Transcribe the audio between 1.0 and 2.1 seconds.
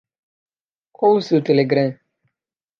o seu Telegram?